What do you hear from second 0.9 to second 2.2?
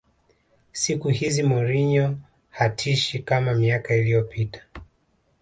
hizi mourinho